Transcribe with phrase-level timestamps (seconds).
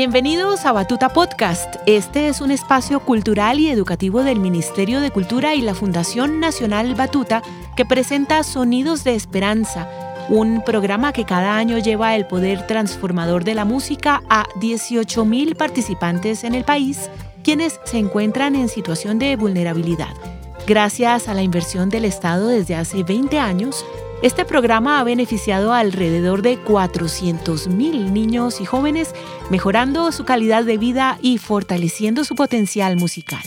[0.00, 1.76] Bienvenidos a Batuta Podcast.
[1.84, 6.94] Este es un espacio cultural y educativo del Ministerio de Cultura y la Fundación Nacional
[6.94, 7.42] Batuta
[7.76, 9.90] que presenta Sonidos de Esperanza,
[10.30, 16.44] un programa que cada año lleva el poder transformador de la música a 18.000 participantes
[16.44, 17.10] en el país,
[17.44, 20.14] quienes se encuentran en situación de vulnerabilidad.
[20.66, 23.84] Gracias a la inversión del Estado desde hace 20 años,
[24.22, 29.14] este programa ha beneficiado a alrededor de 400.000 niños y jóvenes,
[29.50, 33.42] mejorando su calidad de vida y fortaleciendo su potencial musical.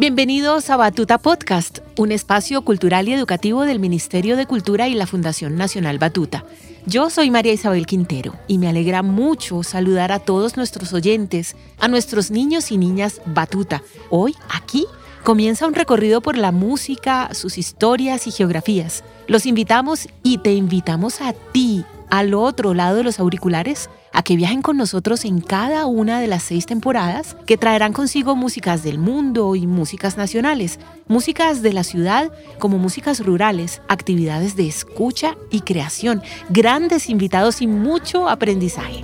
[0.00, 5.06] Bienvenidos a Batuta Podcast, un espacio cultural y educativo del Ministerio de Cultura y la
[5.06, 6.42] Fundación Nacional Batuta.
[6.86, 11.86] Yo soy María Isabel Quintero y me alegra mucho saludar a todos nuestros oyentes, a
[11.86, 13.82] nuestros niños y niñas Batuta.
[14.08, 14.86] Hoy, aquí,
[15.24, 19.04] comienza un recorrido por la música, sus historias y geografías.
[19.26, 24.34] Los invitamos y te invitamos a ti, al otro lado de los auriculares, a que
[24.34, 28.98] viajen con nosotros en cada una de las seis temporadas que traerán consigo músicas del
[28.98, 35.60] mundo y músicas nacionales, músicas de la ciudad como músicas rurales, actividades de escucha y
[35.60, 39.02] creación, grandes invitados y mucho aprendizaje.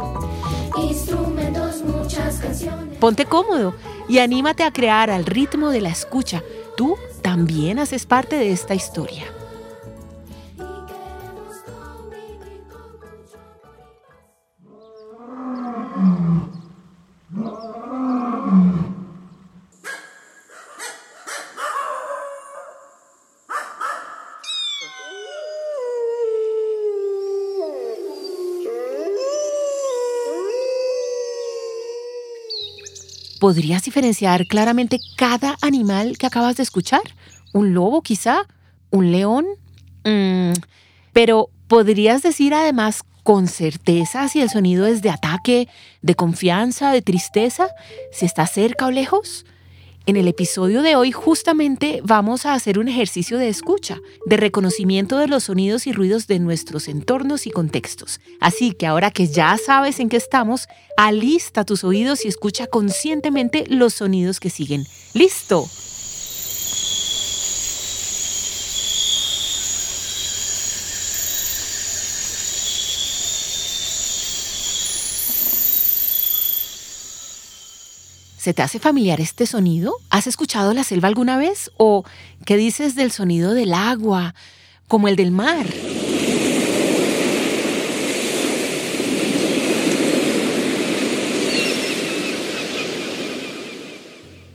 [2.98, 3.74] Ponte cómodo
[4.08, 6.42] y anímate a crear al ritmo de la escucha.
[6.76, 9.24] Tú también haces parte de esta historia.
[33.40, 37.02] ¿Podrías diferenciar claramente cada animal que acabas de escuchar?
[37.52, 38.46] ¿Un lobo quizá?
[38.90, 39.46] ¿Un león?
[40.04, 40.52] Mm,
[41.12, 45.68] pero ¿podrías decir además con certeza si el sonido es de ataque,
[46.00, 47.68] de confianza, de tristeza,
[48.12, 49.44] si está cerca o lejos?
[50.08, 55.18] En el episodio de hoy justamente vamos a hacer un ejercicio de escucha, de reconocimiento
[55.18, 58.20] de los sonidos y ruidos de nuestros entornos y contextos.
[58.38, 63.64] Así que ahora que ya sabes en qué estamos, alista tus oídos y escucha conscientemente
[63.66, 64.86] los sonidos que siguen.
[65.12, 65.66] ¡Listo!
[78.46, 79.96] ¿Se te hace familiar este sonido?
[80.08, 81.72] ¿Has escuchado la selva alguna vez?
[81.78, 82.04] ¿O
[82.44, 84.36] qué dices del sonido del agua,
[84.86, 85.66] como el del mar?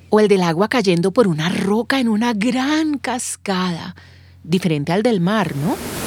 [0.09, 3.97] O el del agua cayendo por una roca en una gran cascada,
[4.41, 6.00] diferente al del mar, ¿no?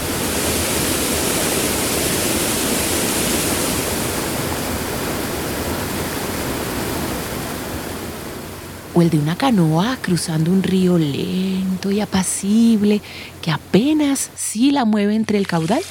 [8.95, 13.03] O el de una canoa cruzando un río lento y apacible
[13.43, 15.83] que apenas sí la mueve entre el caudal.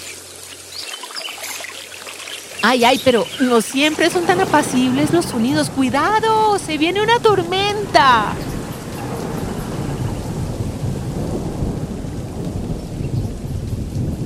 [2.62, 5.70] Ay, ay, pero no siempre son tan apacibles los sonidos.
[5.70, 6.58] ¡Cuidado!
[6.58, 8.34] ¡Se viene una tormenta!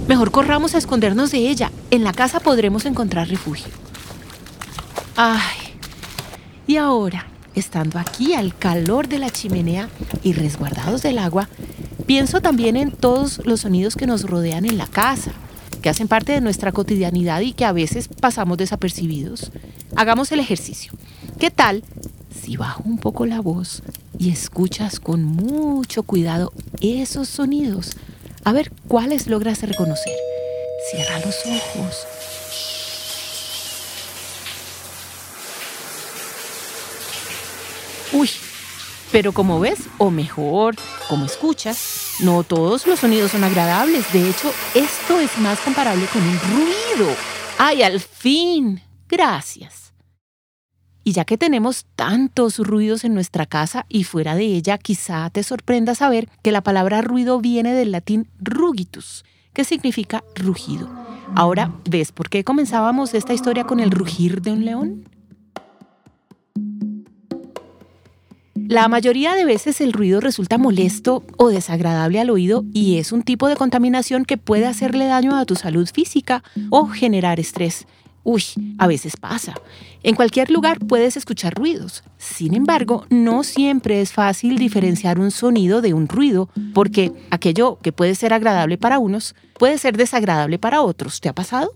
[0.07, 1.71] Mejor corramos a escondernos de ella.
[1.89, 3.73] En la casa podremos encontrar refugio.
[5.15, 5.73] Ay,
[6.67, 7.25] y ahora,
[7.59, 9.89] estando aquí al calor de la chimenea
[10.23, 11.49] y resguardados del agua,
[12.05, 15.31] pienso también en todos los sonidos que nos rodean en la casa,
[15.81, 19.51] que hacen parte de nuestra cotidianidad y que a veces pasamos desapercibidos.
[19.95, 20.93] Hagamos el ejercicio.
[21.39, 21.83] ¿Qué tal
[22.41, 23.83] si bajo un poco la voz
[24.19, 27.97] y escuchas con mucho cuidado esos sonidos?
[28.43, 30.15] A ver cuáles logras reconocer.
[30.91, 32.07] Cierra los ojos
[38.17, 38.31] Uy,
[39.11, 40.75] pero como ves, o mejor,
[41.07, 44.11] como escuchas, no todos los sonidos son agradables.
[44.11, 47.13] De hecho, esto es más comparable con un ruido.
[47.59, 48.81] ¡Ay, al fin!
[49.07, 49.93] Gracias.
[51.03, 55.43] Y ya que tenemos tantos ruidos en nuestra casa y fuera de ella, quizá te
[55.43, 60.89] sorprenda saber que la palabra ruido viene del latín rugitus, que significa rugido.
[61.35, 65.16] Ahora, ¿ves por qué comenzábamos esta historia con el rugir de un león?
[68.69, 73.23] La mayoría de veces el ruido resulta molesto o desagradable al oído y es un
[73.23, 77.87] tipo de contaminación que puede hacerle daño a tu salud física o generar estrés.
[78.23, 78.43] Uy,
[78.77, 79.53] a veces pasa.
[80.03, 82.03] En cualquier lugar puedes escuchar ruidos.
[82.17, 87.93] Sin embargo, no siempre es fácil diferenciar un sonido de un ruido, porque aquello que
[87.93, 91.21] puede ser agradable para unos puede ser desagradable para otros.
[91.21, 91.73] ¿Te ha pasado?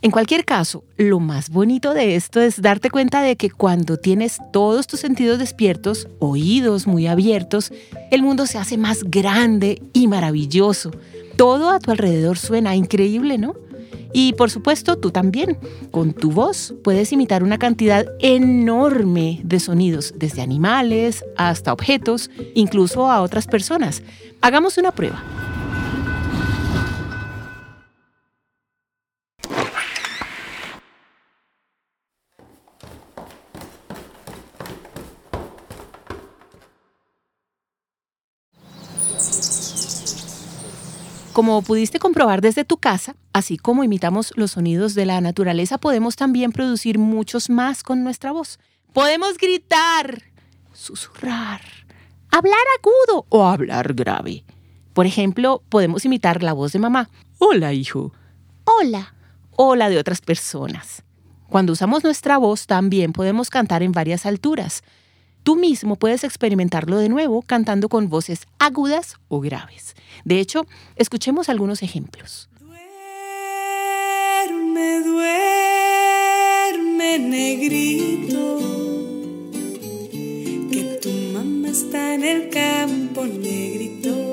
[0.00, 4.38] En cualquier caso, lo más bonito de esto es darte cuenta de que cuando tienes
[4.52, 7.72] todos tus sentidos despiertos, oídos muy abiertos,
[8.12, 10.92] el mundo se hace más grande y maravilloso.
[11.36, 13.56] Todo a tu alrededor suena increíble, ¿no?
[14.12, 15.58] Y por supuesto, tú también.
[15.90, 23.10] Con tu voz puedes imitar una cantidad enorme de sonidos, desde animales hasta objetos, incluso
[23.10, 24.02] a otras personas.
[24.40, 25.22] Hagamos una prueba.
[41.38, 46.16] Como pudiste comprobar desde tu casa, así como imitamos los sonidos de la naturaleza, podemos
[46.16, 48.58] también producir muchos más con nuestra voz.
[48.92, 50.20] Podemos gritar,
[50.72, 51.60] susurrar,
[52.32, 54.42] hablar agudo o hablar grave.
[54.92, 57.08] Por ejemplo, podemos imitar la voz de mamá.
[57.38, 58.12] Hola, hijo.
[58.64, 59.14] Hola.
[59.52, 61.04] Hola de otras personas.
[61.48, 64.82] Cuando usamos nuestra voz también podemos cantar en varias alturas.
[65.48, 69.96] Tú mismo puedes experimentarlo de nuevo cantando con voces agudas o graves.
[70.26, 72.50] De hecho, escuchemos algunos ejemplos.
[74.44, 78.58] Duerme, duerme, negrito,
[80.70, 84.27] que tu mamá está en el campo, negrito.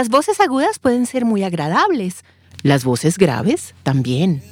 [0.00, 2.24] Las voces agudas pueden ser muy agradables.
[2.62, 4.42] Las voces graves también.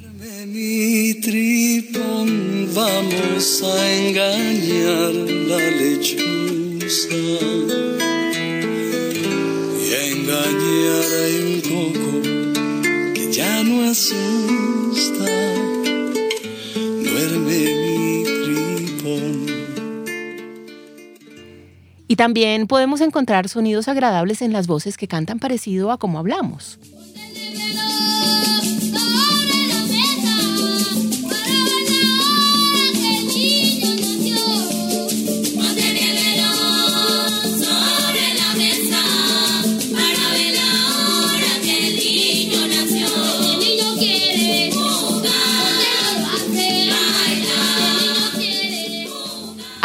[0.46, 5.14] Mi tripón, vamos a engañar
[5.48, 7.08] la lechuza
[9.80, 12.12] y a engañar a un coco
[13.14, 14.57] que ya no asusta.
[22.18, 26.76] También podemos encontrar sonidos agradables en las voces que cantan parecido a como hablamos.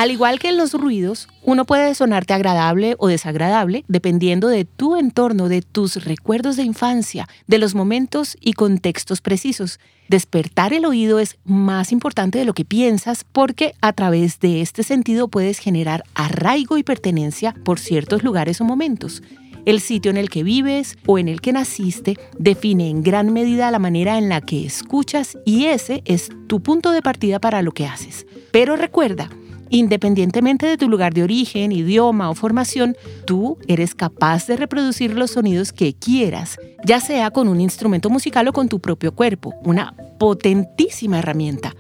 [0.03, 4.97] Al igual que en los ruidos, uno puede sonarte agradable o desagradable dependiendo de tu
[4.97, 9.79] entorno, de tus recuerdos de infancia, de los momentos y contextos precisos.
[10.09, 14.83] Despertar el oído es más importante de lo que piensas porque a través de este
[14.83, 19.23] sentido puedes generar arraigo y pertenencia por ciertos lugares o momentos.
[19.65, 23.71] El sitio en el que vives o en el que naciste define en gran medida
[23.71, 27.72] la manera en la que escuchas y ese es tu punto de partida para lo
[27.72, 28.27] que haces.
[28.51, 29.29] Pero recuerda,
[29.74, 35.32] Independientemente de tu lugar de origen, idioma o formación, tú eres capaz de reproducir los
[35.32, 39.96] sonidos que quieras, ya sea con un instrumento musical o con tu propio cuerpo, una
[40.20, 41.74] potentísima herramienta.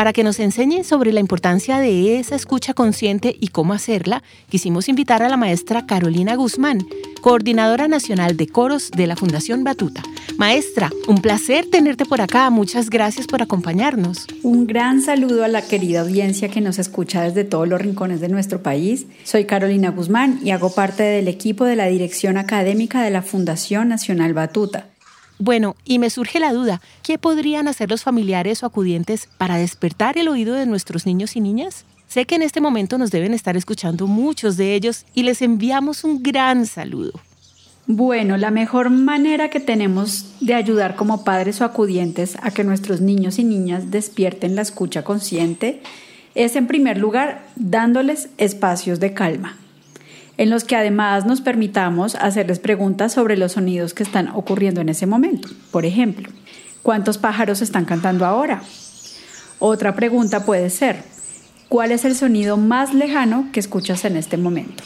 [0.00, 4.88] Para que nos enseñe sobre la importancia de esa escucha consciente y cómo hacerla, quisimos
[4.88, 6.78] invitar a la maestra Carolina Guzmán,
[7.20, 10.02] coordinadora nacional de coros de la Fundación Batuta.
[10.38, 12.48] Maestra, un placer tenerte por acá.
[12.48, 14.26] Muchas gracias por acompañarnos.
[14.42, 18.30] Un gran saludo a la querida audiencia que nos escucha desde todos los rincones de
[18.30, 19.04] nuestro país.
[19.24, 23.88] Soy Carolina Guzmán y hago parte del equipo de la Dirección Académica de la Fundación
[23.88, 24.89] Nacional Batuta.
[25.40, 30.18] Bueno, y me surge la duda, ¿qué podrían hacer los familiares o acudientes para despertar
[30.18, 31.86] el oído de nuestros niños y niñas?
[32.08, 36.04] Sé que en este momento nos deben estar escuchando muchos de ellos y les enviamos
[36.04, 37.12] un gran saludo.
[37.86, 43.00] Bueno, la mejor manera que tenemos de ayudar como padres o acudientes a que nuestros
[43.00, 45.80] niños y niñas despierten la escucha consciente
[46.34, 49.59] es en primer lugar dándoles espacios de calma
[50.40, 54.88] en los que además nos permitamos hacerles preguntas sobre los sonidos que están ocurriendo en
[54.88, 55.50] ese momento.
[55.70, 56.30] Por ejemplo,
[56.82, 58.62] ¿cuántos pájaros están cantando ahora?
[59.58, 61.02] Otra pregunta puede ser,
[61.68, 64.82] ¿cuál es el sonido más lejano que escuchas en este momento?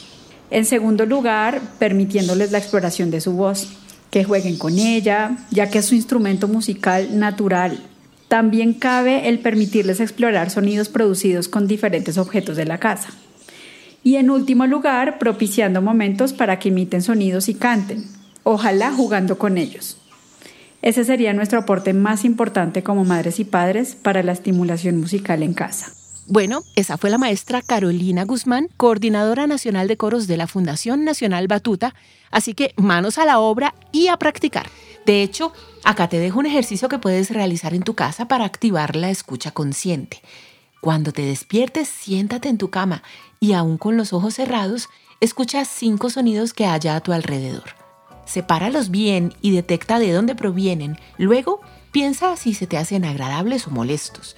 [0.50, 3.74] En segundo lugar, permitiéndoles la exploración de su voz,
[4.10, 7.78] que jueguen con ella, ya que es su instrumento musical natural.
[8.26, 13.10] También cabe el permitirles explorar sonidos producidos con diferentes objetos de la casa.
[14.04, 18.04] Y en último lugar, propiciando momentos para que imiten sonidos y canten,
[18.42, 19.96] ojalá jugando con ellos.
[20.82, 25.54] Ese sería nuestro aporte más importante como madres y padres para la estimulación musical en
[25.54, 25.94] casa.
[26.26, 31.48] Bueno, esa fue la maestra Carolina Guzmán, coordinadora nacional de coros de la Fundación Nacional
[31.48, 31.94] Batuta,
[32.30, 34.68] así que manos a la obra y a practicar.
[35.06, 38.96] De hecho, acá te dejo un ejercicio que puedes realizar en tu casa para activar
[38.96, 40.20] la escucha consciente.
[40.84, 43.02] Cuando te despiertes, siéntate en tu cama
[43.40, 47.70] y aún con los ojos cerrados, escucha cinco sonidos que haya a tu alrededor.
[48.26, 50.98] Sepáralos bien y detecta de dónde provienen.
[51.16, 54.36] Luego, piensa si se te hacen agradables o molestos.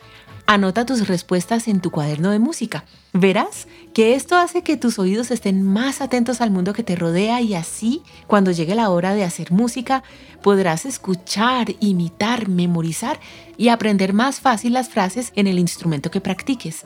[0.48, 2.84] Anota tus respuestas en tu cuaderno de música.
[3.12, 7.40] Verás que esto hace que tus oídos estén más atentos al mundo que te rodea
[7.40, 10.04] y así, cuando llegue la hora de hacer música,
[10.42, 13.18] podrás escuchar, imitar, memorizar
[13.56, 16.84] y aprender más fácil las frases en el instrumento que practiques.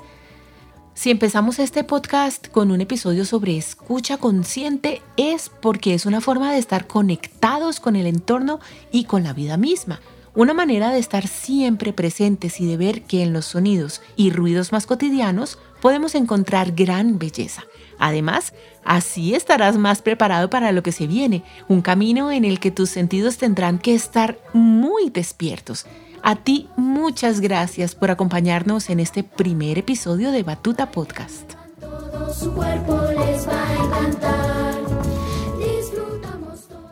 [0.94, 6.50] Si empezamos este podcast con un episodio sobre escucha consciente es porque es una forma
[6.50, 8.58] de estar conectados con el entorno
[8.90, 10.00] y con la vida misma.
[10.34, 14.70] Una manera de estar siempre presentes y de ver que en los sonidos y ruidos
[14.70, 17.64] más cotidianos podemos encontrar gran belleza.
[17.99, 22.70] Además, así estarás más preparado para lo que se viene, un camino en el que
[22.70, 25.87] tus sentidos tendrán que estar muy despiertos.
[26.22, 31.54] A ti muchas gracias por acompañarnos en este primer episodio de Batuta Podcast.